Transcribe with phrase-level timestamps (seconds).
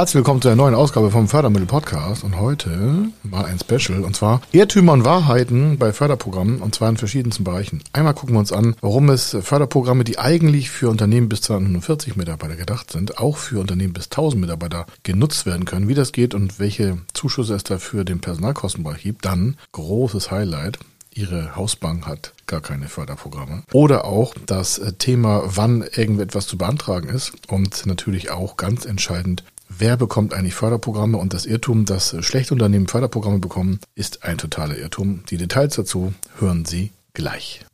[0.00, 4.16] Herzlich willkommen zu einer neuen Ausgabe vom Fördermittel Podcast und heute mal ein Special und
[4.16, 7.82] zwar Irrtümer und Wahrheiten bei Förderprogrammen und zwar in verschiedensten Bereichen.
[7.92, 12.56] Einmal gucken wir uns an, warum es Förderprogramme, die eigentlich für Unternehmen bis 240 Mitarbeiter
[12.56, 16.58] gedacht sind, auch für Unternehmen bis 1000 Mitarbeiter genutzt werden können, wie das geht und
[16.58, 19.26] welche Zuschüsse es dafür den Personalkostenbereich gibt.
[19.26, 20.78] Dann großes Highlight,
[21.12, 23.64] Ihre Hausbank hat gar keine Förderprogramme.
[23.72, 27.32] Oder auch das Thema, wann irgendetwas zu beantragen ist.
[27.48, 29.44] Und natürlich auch ganz entscheidend,
[29.78, 31.16] wer bekommt eigentlich Förderprogramme?
[31.18, 35.22] Und das Irrtum, dass schlechte Unternehmen Förderprogramme bekommen, ist ein totaler Irrtum.
[35.30, 37.64] Die Details dazu hören Sie gleich.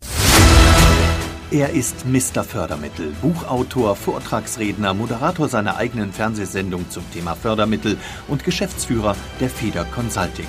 [1.51, 2.43] Er ist Mr.
[2.43, 10.49] Fördermittel, Buchautor, Vortragsredner, Moderator seiner eigenen Fernsehsendung zum Thema Fördermittel und Geschäftsführer der Feder Consulting.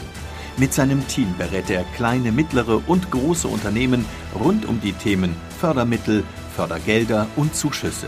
[0.57, 6.23] Mit seinem Team berät er kleine, mittlere und große Unternehmen rund um die Themen Fördermittel,
[6.55, 8.07] Fördergelder und Zuschüsse.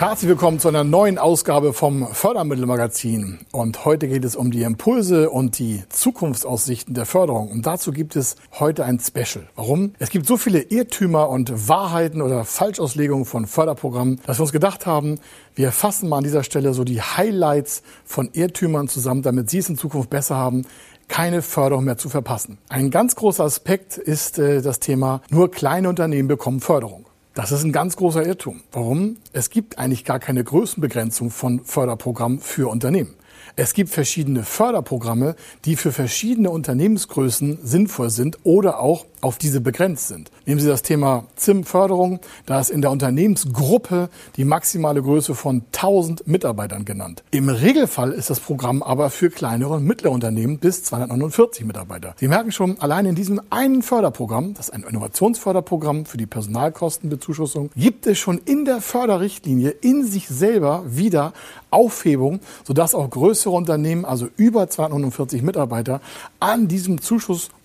[0.00, 3.40] Herzlich willkommen zu einer neuen Ausgabe vom Fördermittelmagazin.
[3.52, 7.50] Und heute geht es um die Impulse und die Zukunftsaussichten der Förderung.
[7.50, 9.46] Und dazu gibt es heute ein Special.
[9.56, 9.92] Warum?
[9.98, 14.86] Es gibt so viele Irrtümer und Wahrheiten oder Falschauslegungen von Förderprogrammen, dass wir uns gedacht
[14.86, 15.20] haben,
[15.54, 19.68] wir fassen mal an dieser Stelle so die Highlights von Irrtümern zusammen, damit Sie es
[19.68, 20.64] in Zukunft besser haben,
[21.08, 22.56] keine Förderung mehr zu verpassen.
[22.70, 27.04] Ein ganz großer Aspekt ist äh, das Thema, nur kleine Unternehmen bekommen Förderung.
[27.34, 28.60] Das ist ein ganz großer Irrtum.
[28.72, 29.16] Warum?
[29.32, 33.14] Es gibt eigentlich gar keine Größenbegrenzung von Förderprogrammen für Unternehmen.
[33.54, 40.08] Es gibt verschiedene Förderprogramme, die für verschiedene Unternehmensgrößen sinnvoll sind oder auch auf diese begrenzt
[40.08, 40.30] sind.
[40.46, 42.20] Nehmen Sie das Thema ZIM-Förderung.
[42.46, 47.22] Da ist in der Unternehmensgruppe die maximale Größe von 1000 Mitarbeitern genannt.
[47.30, 52.14] Im Regelfall ist das Programm aber für kleinere und mittlere Unternehmen bis 249 Mitarbeiter.
[52.18, 57.70] Sie merken schon, allein in diesem einen Förderprogramm, das ist ein Innovationsförderprogramm für die Personalkostenbezuschussung,
[57.76, 61.32] gibt es schon in der Förderrichtlinie in sich selber wieder
[61.70, 66.00] Aufhebung, sodass auch größere Unternehmen, also über 249 Mitarbeiter,
[66.40, 67.00] an diesem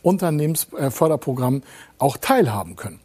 [0.06, 1.64] Zuschuss-Unternehmensförderprogramm
[1.98, 3.00] auch teilhaben können.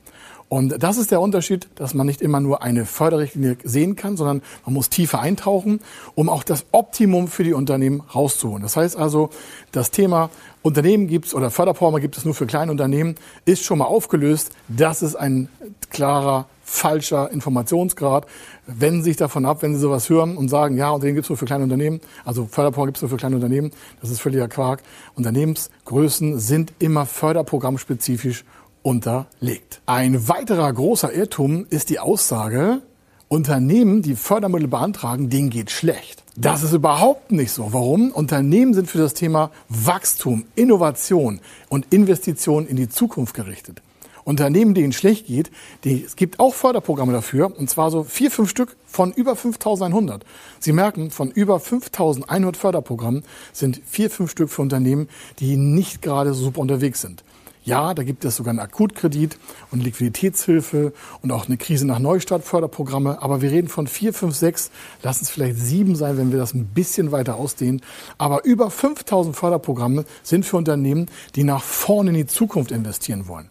[0.48, 4.42] Und das ist der Unterschied, dass man nicht immer nur eine Förderrichtlinie sehen kann, sondern
[4.64, 5.78] man muss tiefer eintauchen,
[6.16, 8.60] um auch das Optimum für die Unternehmen rauszuholen.
[8.60, 9.30] Das heißt also,
[9.70, 10.28] das Thema
[10.62, 14.50] Unternehmen gibt es oder Förderprogramme gibt es nur für kleine Unternehmen, ist schon mal aufgelöst.
[14.66, 15.48] Das ist ein
[15.88, 18.26] klarer falscher Informationsgrad.
[18.66, 21.30] Wenden Sie sich davon ab, wenn Sie sowas hören und sagen, ja, Unternehmen gibt es
[21.30, 23.72] nur für kleine Unternehmen, also Förderprogramm gibt es nur für kleine Unternehmen.
[24.00, 24.82] Das ist völliger Quark.
[25.16, 28.44] Unternehmensgrößen sind immer förderprogrammspezifisch
[28.82, 29.82] unterlegt.
[29.86, 32.82] Ein weiterer großer Irrtum ist die Aussage,
[33.28, 36.24] Unternehmen, die Fördermittel beantragen, denen geht schlecht.
[36.36, 37.72] Das ist überhaupt nicht so.
[37.72, 38.10] Warum?
[38.12, 43.82] Unternehmen sind für das Thema Wachstum, Innovation und Investition in die Zukunft gerichtet.
[44.30, 45.50] Unternehmen, denen schlecht geht,
[45.84, 50.24] die, es gibt auch Förderprogramme dafür, und zwar so vier, fünf Stück von über 5100.
[50.58, 55.08] Sie merken, von über 5100 Förderprogrammen sind vier, fünf Stück für Unternehmen,
[55.38, 57.24] die nicht gerade so super unterwegs sind.
[57.62, 59.38] Ja, da gibt es sogar einen Akutkredit
[59.70, 63.20] und Liquiditätshilfe und auch eine Krise nach Neustart Förderprogramme.
[63.20, 64.70] Aber wir reden von vier, fünf, sechs,
[65.02, 67.82] lass es vielleicht sieben sein, wenn wir das ein bisschen weiter ausdehnen.
[68.16, 73.50] Aber über 5000 Förderprogramme sind für Unternehmen, die nach vorne in die Zukunft investieren wollen.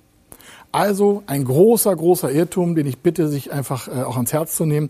[0.71, 4.65] Also ein großer, großer Irrtum, den ich bitte, sich einfach äh, auch ans Herz zu
[4.65, 4.89] nehmen.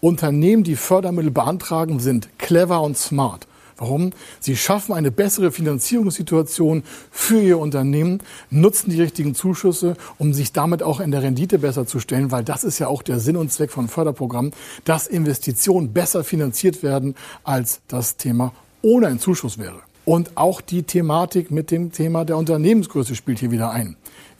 [0.00, 3.46] Unternehmen, die Fördermittel beantragen, sind clever und smart.
[3.78, 4.12] Warum?
[4.40, 10.82] Sie schaffen eine bessere Finanzierungssituation für ihr Unternehmen, nutzen die richtigen Zuschüsse, um sich damit
[10.82, 13.52] auch in der Rendite besser zu stellen, weil das ist ja auch der Sinn und
[13.52, 14.52] Zweck von Förderprogrammen,
[14.84, 19.80] dass Investitionen besser finanziert werden, als das Thema ohne einen Zuschuss wäre.
[20.06, 23.96] Und auch die Thematik mit dem Thema der Unternehmensgröße spielt hier wieder ein.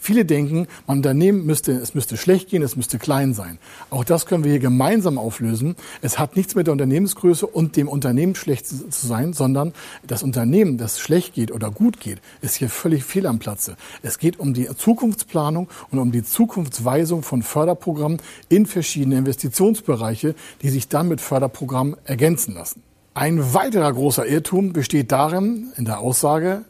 [0.06, 3.58] Viele denken, man Unternehmen müsste, es müsste schlecht gehen, es müsste klein sein.
[3.90, 5.74] Auch das können wir hier gemeinsam auflösen.
[6.00, 9.72] Es hat nichts mit der Unternehmensgröße und dem Unternehmen schlecht zu sein, sondern
[10.06, 13.76] das Unternehmen, das schlecht geht oder gut geht, ist hier völlig fehl am Platze.
[14.00, 20.68] Es geht um die Zukunftsplanung und um die Zukunftsweisung von Förderprogrammen in verschiedene Investitionsbereiche, die
[20.68, 22.80] sich dann mit Förderprogrammen ergänzen lassen.
[23.14, 26.64] Ein weiterer großer Irrtum besteht darin, in der Aussage,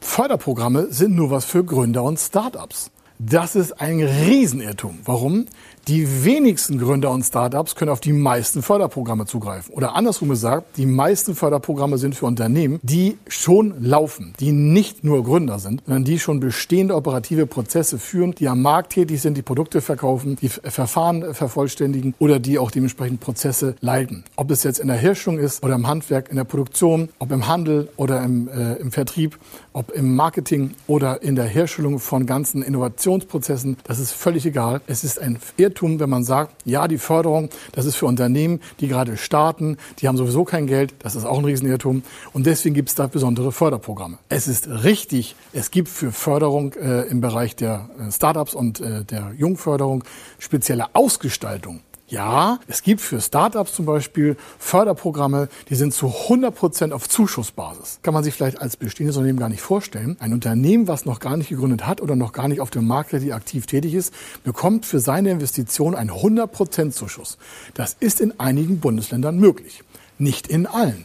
[0.00, 2.90] Förderprogramme sind nur was für Gründer und Startups.
[3.18, 5.00] Das ist ein Riesenirrtum.
[5.04, 5.46] Warum?
[5.90, 9.74] Die wenigsten Gründer und Startups können auf die meisten Förderprogramme zugreifen.
[9.74, 15.24] Oder andersrum gesagt, die meisten Förderprogramme sind für Unternehmen, die schon laufen, die nicht nur
[15.24, 19.42] Gründer sind, sondern die schon bestehende operative Prozesse führen, die am Markt tätig sind, die
[19.42, 24.22] Produkte verkaufen, die Verfahren vervollständigen oder die auch dementsprechend Prozesse leiten.
[24.36, 27.48] Ob es jetzt in der Herstellung ist oder im Handwerk, in der Produktion, ob im
[27.48, 29.40] Handel oder im, äh, im Vertrieb,
[29.72, 34.82] ob im Marketing oder in der Herstellung von ganzen Innovationsprozessen, das ist völlig egal.
[34.86, 38.88] Es ist ein Irrtum, wenn man sagt, ja, die Förderung, das ist für Unternehmen, die
[38.88, 42.90] gerade starten, die haben sowieso kein Geld, das ist auch ein Riesenirrtum und deswegen gibt
[42.90, 44.18] es da besondere Förderprogramme.
[44.28, 49.04] Es ist richtig, es gibt für Förderung äh, im Bereich der äh, Startups und äh,
[49.04, 50.04] der Jungförderung
[50.38, 51.80] spezielle Ausgestaltung.
[52.10, 58.00] Ja, es gibt für Startups zum Beispiel Förderprogramme, die sind zu 100 Prozent auf Zuschussbasis.
[58.02, 60.16] Kann man sich vielleicht als bestehendes Unternehmen gar nicht vorstellen.
[60.18, 63.14] Ein Unternehmen, was noch gar nicht gegründet hat oder noch gar nicht auf dem Markt
[63.14, 64.12] aktiv tätig ist,
[64.42, 67.38] bekommt für seine Investition einen 100 Prozent Zuschuss.
[67.74, 69.84] Das ist in einigen Bundesländern möglich.
[70.18, 71.04] Nicht in allen.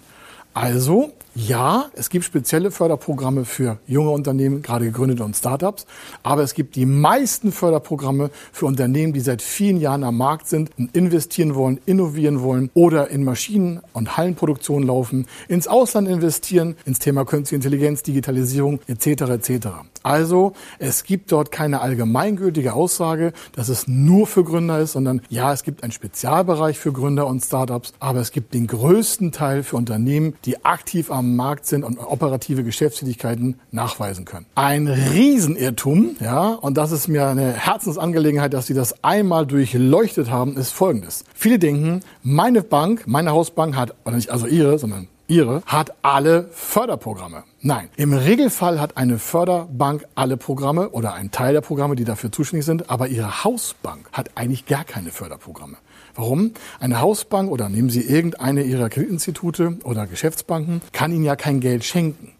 [0.55, 5.85] Also ja, es gibt spezielle Förderprogramme für junge Unternehmen, gerade gegründete und Startups.
[6.23, 10.71] Aber es gibt die meisten Förderprogramme für Unternehmen, die seit vielen Jahren am Markt sind
[10.77, 16.99] und investieren wollen, innovieren wollen oder in Maschinen- und Hallenproduktion laufen, ins Ausland investieren, ins
[16.99, 19.23] Thema Künstliche Intelligenz, Digitalisierung etc.
[19.23, 19.67] etc.
[20.03, 25.51] Also es gibt dort keine allgemeingültige Aussage, dass es nur für Gründer ist, sondern ja,
[25.51, 29.75] es gibt einen Spezialbereich für Gründer und Startups, aber es gibt den größten Teil für
[29.75, 34.45] Unternehmen, die aktiv am am Markt sind und operative Geschäftstätigkeiten nachweisen können.
[34.55, 40.55] Ein Riesenirrtum, ja, und das ist mir eine Herzensangelegenheit, dass Sie das einmal durchleuchtet haben,
[40.55, 41.25] ist folgendes.
[41.33, 46.49] Viele denken, meine Bank, meine Hausbank hat, oder nicht also Ihre, sondern Ihre, hat alle
[46.51, 47.43] Förderprogramme.
[47.61, 52.31] Nein, im Regelfall hat eine Förderbank alle Programme oder einen Teil der Programme, die dafür
[52.31, 55.77] zuständig sind, aber Ihre Hausbank hat eigentlich gar keine Förderprogramme.
[56.15, 56.51] Warum?
[56.79, 61.83] Eine Hausbank oder nehmen Sie irgendeine Ihrer Kreditinstitute oder Geschäftsbanken, kann Ihnen ja kein Geld
[61.83, 62.31] schenken.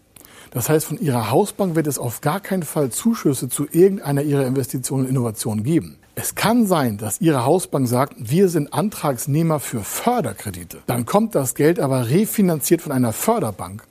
[0.50, 4.46] Das heißt, von Ihrer Hausbank wird es auf gar keinen Fall Zuschüsse zu irgendeiner Ihrer
[4.46, 5.98] Investitionen und Innovationen geben.
[6.14, 10.78] Es kann sein, dass Ihre Hausbank sagt, wir sind Antragsnehmer für Förderkredite.
[10.86, 13.82] Dann kommt das Geld aber refinanziert von einer Förderbank.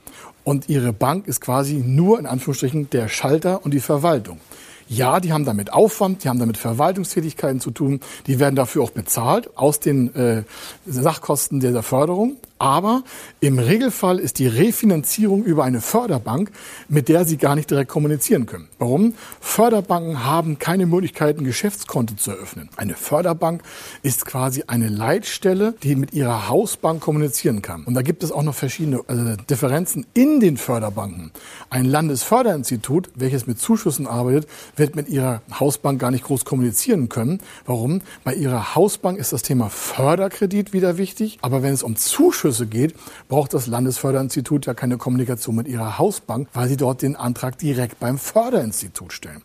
[0.43, 4.39] Und Ihre Bank ist quasi nur in Anführungsstrichen der Schalter und die Verwaltung.
[4.87, 8.91] Ja, die haben damit Aufwand, die haben damit Verwaltungstätigkeiten zu tun, die werden dafür auch
[8.91, 10.43] bezahlt aus den äh,
[10.85, 12.37] Sachkosten der Förderung.
[12.57, 13.03] Aber
[13.41, 16.51] im Regelfall ist die Refinanzierung über eine Förderbank,
[16.87, 18.69] mit der Sie gar nicht direkt kommunizieren können.
[18.79, 19.13] Warum?
[19.41, 22.69] Förderbanken haben keine Möglichkeit, ein Geschäftskonto zu eröffnen.
[22.77, 23.61] Eine Förderbank
[24.03, 27.83] ist quasi eine Leitstelle, die mit ihrer Hausbank kommunizieren kann.
[27.83, 31.31] Und da gibt es auch noch verschiedene äh, Differenzen in den Förderbanken.
[31.69, 34.47] Ein Landesförderinstitut, welches mit Zuschüssen arbeitet,
[34.77, 37.41] wird mit ihrer Hausbank gar nicht groß kommunizieren können.
[37.65, 37.99] Warum?
[38.23, 41.37] Bei ihrer Hausbank ist das Thema Förderkredit wieder wichtig.
[41.41, 42.93] Aber wenn es um Zuschüsse Zuschüsse geht,
[43.27, 47.99] braucht das Landesförderinstitut ja keine Kommunikation mit ihrer Hausbank, weil sie dort den Antrag direkt
[47.99, 49.41] beim Förderinstitut stellen.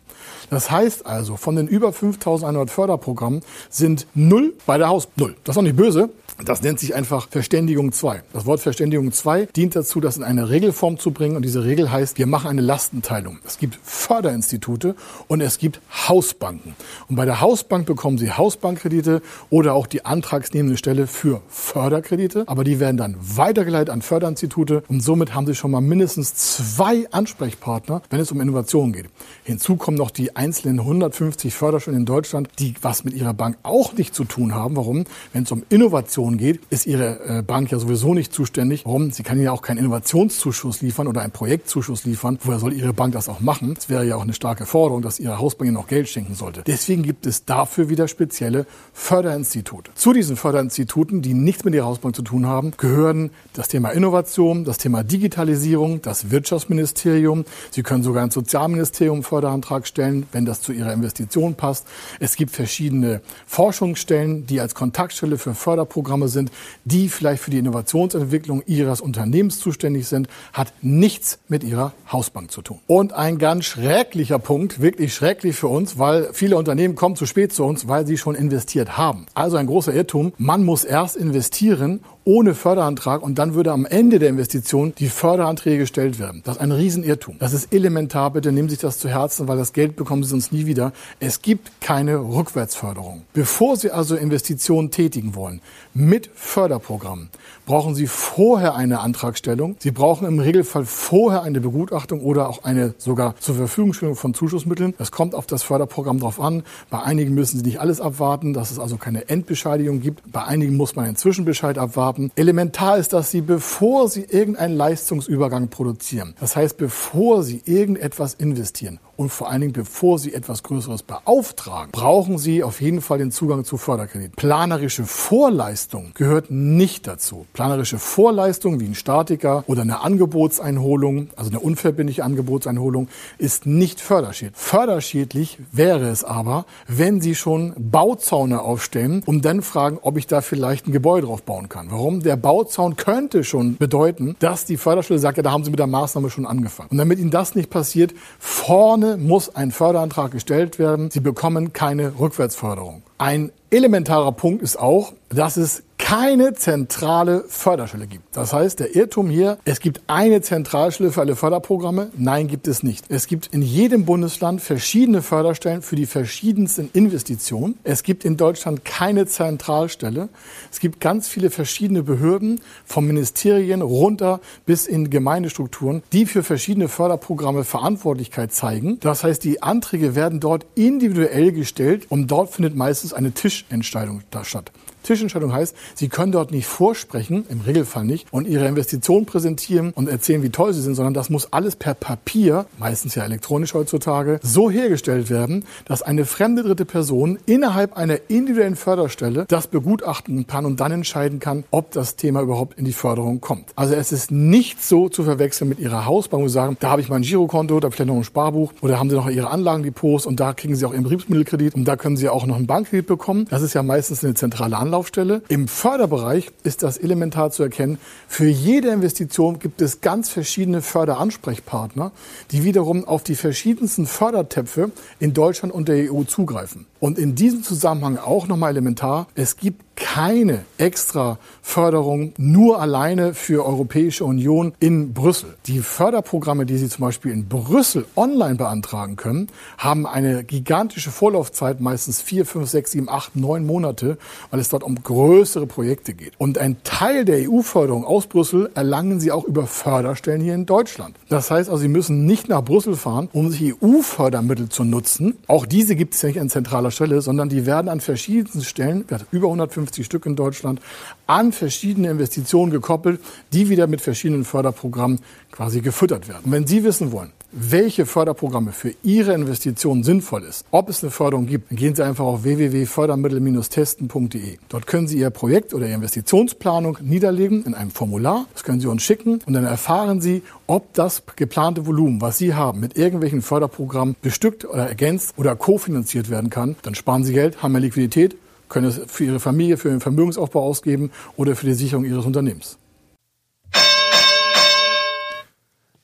[0.51, 5.07] Das heißt also, von den über 5100 Förderprogrammen sind null bei der Haus.
[5.15, 5.35] Null.
[5.43, 6.09] Das ist auch nicht böse.
[6.45, 8.23] Das nennt sich einfach Verständigung 2.
[8.33, 11.35] Das Wort Verständigung 2 dient dazu, das in eine Regelform zu bringen.
[11.35, 13.37] Und diese Regel heißt, wir machen eine Lastenteilung.
[13.45, 14.95] Es gibt Förderinstitute
[15.27, 16.75] und es gibt Hausbanken.
[17.07, 22.43] Und bei der Hausbank bekommen Sie Hausbankkredite oder auch die antragsnehmende Stelle für Förderkredite.
[22.47, 24.83] Aber die werden dann weitergeleitet an Förderinstitute.
[24.87, 29.05] Und somit haben Sie schon mal mindestens zwei Ansprechpartner, wenn es um Innovationen geht.
[29.43, 33.93] Hinzu kommen noch die einzelnen 150 Förderschulen in Deutschland, die was mit ihrer Bank auch
[33.93, 34.75] nicht zu tun haben.
[34.75, 35.05] Warum?
[35.33, 38.85] Wenn es um Innovation Innovation geht, ist Ihre äh, Bank ja sowieso nicht zuständig.
[38.85, 39.11] Warum?
[39.11, 42.39] Sie kann ja auch keinen Innovationszuschuss liefern oder einen Projektzuschuss liefern.
[42.43, 43.75] Woher soll Ihre Bank das auch machen?
[43.77, 46.63] Es wäre ja auch eine starke Forderung, dass Ihre Hausbank Ihnen auch Geld schenken sollte.
[46.65, 49.91] Deswegen gibt es dafür wieder spezielle Förderinstitute.
[49.95, 54.63] Zu diesen Förderinstituten, die nichts mit Ihrer Hausbank zu tun haben, gehören das Thema Innovation,
[54.63, 57.45] das Thema Digitalisierung, das Wirtschaftsministerium.
[57.71, 61.85] Sie können sogar ins Sozialministerium einen Förderantrag stellen, wenn das zu Ihrer Investition passt.
[62.19, 66.51] Es gibt verschiedene Forschungsstellen, die als Kontaktstelle für Förderprogramme Programme sind,
[66.85, 72.61] die vielleicht für die Innovationsentwicklung Ihres Unternehmens zuständig sind, hat nichts mit Ihrer Hausbank zu
[72.61, 72.79] tun.
[72.87, 77.53] Und ein ganz schrecklicher Punkt, wirklich schrecklich für uns, weil viele Unternehmen kommen zu spät
[77.53, 79.25] zu uns, weil sie schon investiert haben.
[79.33, 80.33] Also ein großer Irrtum.
[80.37, 85.79] Man muss erst investieren, ohne Förderantrag und dann würde am Ende der Investition die Förderanträge
[85.79, 86.41] gestellt werden.
[86.45, 87.37] Das ist ein Riesenirrtum.
[87.39, 88.31] Das ist elementar.
[88.31, 90.93] Bitte nehmen Sie sich das zu Herzen, weil das Geld bekommen Sie sonst nie wieder.
[91.19, 93.23] Es gibt keine Rückwärtsförderung.
[93.33, 95.61] Bevor Sie also Investitionen tätigen wollen
[95.93, 97.29] mit Förderprogrammen,
[97.65, 99.75] brauchen Sie vorher eine Antragstellung.
[99.79, 104.93] Sie brauchen im Regelfall vorher eine Begutachtung oder auch eine sogar zur Verfügungstellung von Zuschussmitteln.
[104.99, 106.63] Es kommt auf das Förderprogramm drauf an.
[106.89, 110.31] Bei einigen müssen Sie nicht alles abwarten, dass es also keine Endbescheidigung gibt.
[110.31, 112.10] Bei einigen muss man einen Zwischenbescheid abwarten.
[112.35, 118.99] Elementar ist, dass Sie, bevor Sie irgendeinen Leistungsübergang produzieren, das heißt, bevor Sie irgendetwas investieren
[119.21, 123.31] und vor allen Dingen, bevor Sie etwas Größeres beauftragen, brauchen Sie auf jeden Fall den
[123.31, 124.35] Zugang zu Förderkredit.
[124.35, 127.45] Planerische Vorleistung gehört nicht dazu.
[127.53, 134.59] Planerische Vorleistung wie ein Statiker oder eine Angebotseinholung, also eine unverbindliche Angebotseinholung, ist nicht förderschädlich.
[134.59, 140.41] Förderschädlich wäre es aber, wenn Sie schon Bauzaune aufstellen und dann fragen, ob ich da
[140.41, 141.91] vielleicht ein Gebäude drauf bauen kann.
[141.91, 142.23] Warum?
[142.23, 145.85] Der Bauzaun könnte schon bedeuten, dass die Förderstelle sagt, ja, da haben Sie mit der
[145.85, 146.89] Maßnahme schon angefangen.
[146.89, 151.11] Und damit Ihnen das nicht passiert, vorne muss ein Förderantrag gestellt werden.
[151.11, 153.03] Sie bekommen keine Rückwärtsförderung.
[153.17, 158.35] Ein elementarer Punkt ist auch, dass es keine zentrale Förderstelle gibt.
[158.35, 162.09] Das heißt, der Irrtum hier, es gibt eine Zentralstelle für alle Förderprogramme.
[162.17, 163.05] Nein, gibt es nicht.
[163.07, 167.79] Es gibt in jedem Bundesland verschiedene Förderstellen für die verschiedensten Investitionen.
[167.85, 170.27] Es gibt in Deutschland keine Zentralstelle.
[170.69, 176.89] Es gibt ganz viele verschiedene Behörden, vom Ministerien runter bis in Gemeindestrukturen, die für verschiedene
[176.89, 178.99] Förderprogramme Verantwortlichkeit zeigen.
[178.99, 184.73] Das heißt, die Anträge werden dort individuell gestellt und dort findet meistens eine Tischentscheidung statt.
[185.03, 190.07] Tischentscheidung heißt, Sie können dort nicht vorsprechen, im Regelfall nicht, und Ihre Investitionen präsentieren und
[190.07, 194.39] erzählen, wie toll sie sind, sondern das muss alles per Papier, meistens ja elektronisch heutzutage,
[194.43, 200.65] so hergestellt werden, dass eine fremde dritte Person innerhalb einer individuellen Förderstelle das begutachten kann
[200.65, 203.69] und dann entscheiden kann, ob das Thema überhaupt in die Förderung kommt.
[203.75, 207.09] Also es ist nicht so zu verwechseln mit Ihrer Hausbank, Sie sagen, da habe ich
[207.09, 210.53] mein Girokonto, da vielleicht noch ein Sparbuch oder haben Sie noch Ihre Anlagendepots und da
[210.53, 213.45] kriegen Sie auch Ihren Betriebsmittelkredit und da können Sie auch noch einen Bankkredit bekommen.
[213.49, 214.90] Das ist ja meistens eine zentrale Anlage.
[214.91, 215.41] Anlaufstelle.
[215.47, 217.97] Im Förderbereich ist das elementar zu erkennen.
[218.27, 222.11] Für jede Investition gibt es ganz verschiedene Förderansprechpartner,
[222.51, 226.87] die wiederum auf die verschiedensten Fördertöpfe in Deutschland und der EU zugreifen.
[227.01, 233.65] Und in diesem Zusammenhang auch nochmal elementar, es gibt keine extra Förderung nur alleine für
[233.65, 235.55] Europäische Union in Brüssel.
[235.67, 241.81] Die Förderprogramme, die Sie zum Beispiel in Brüssel online beantragen können, haben eine gigantische Vorlaufzeit,
[241.81, 244.17] meistens vier, fünf, sechs, sieben, acht, neun Monate,
[244.49, 246.33] weil es dort um größere Projekte geht.
[246.37, 251.15] Und ein Teil der EU-Förderung aus Brüssel erlangen Sie auch über Förderstellen hier in Deutschland.
[251.29, 255.37] Das heißt also, Sie müssen nicht nach Brüssel fahren, um sich EU-Fördermittel zu nutzen.
[255.47, 259.05] Auch diese gibt es ja nicht an zentraler Stelle, sondern die werden an verschiedensten Stellen,
[259.31, 260.81] über 150 150 Stück in Deutschland,
[261.27, 263.19] an verschiedene Investitionen gekoppelt,
[263.53, 265.19] die wieder mit verschiedenen Förderprogrammen
[265.51, 266.51] quasi gefüttert werden.
[266.51, 271.47] Wenn Sie wissen wollen, welche Förderprogramme für Ihre Investitionen sinnvoll ist, ob es eine Förderung
[271.47, 274.57] gibt, gehen Sie einfach auf www.fördermittel-testen.de.
[274.69, 278.45] Dort können Sie Ihr Projekt oder Ihre Investitionsplanung niederlegen in einem Formular.
[278.53, 282.53] Das können Sie uns schicken und dann erfahren Sie, ob das geplante Volumen, was Sie
[282.53, 286.75] haben, mit irgendwelchen Förderprogrammen bestückt oder ergänzt oder kofinanziert werden kann.
[286.83, 288.37] Dann sparen Sie Geld, haben mehr Liquidität
[288.69, 292.77] können es für ihre Familie, für den Vermögensaufbau ausgeben oder für die Sicherung ihres Unternehmens.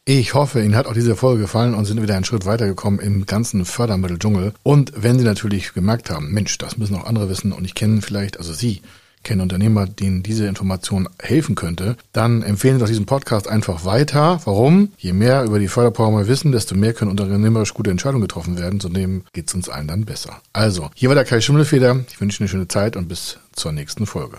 [0.09, 3.25] Ich hoffe, Ihnen hat auch diese Folge gefallen und sind wieder einen Schritt weitergekommen im
[3.25, 4.53] ganzen Fördermitteldschungel.
[4.63, 8.01] Und wenn Sie natürlich gemerkt haben, Mensch, das müssen auch andere wissen und ich kenne
[8.01, 8.81] vielleicht, also Sie,
[9.23, 14.39] kennen Unternehmer, denen diese Information helfen könnte, dann empfehlen Sie doch diesen Podcast einfach weiter.
[14.45, 14.93] Warum?
[14.97, 18.79] Je mehr über die Förderprogramme wissen, desto mehr können unternehmerisch gute Entscheidungen getroffen werden.
[18.79, 20.39] Zudem geht es uns allen dann besser.
[20.53, 22.05] Also, hier war der Kai Schimmelfeder.
[22.09, 24.37] Ich wünsche Ihnen eine schöne Zeit und bis zur nächsten Folge.